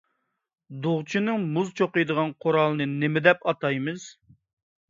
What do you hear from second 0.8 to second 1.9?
دوغچىنىڭ مۇز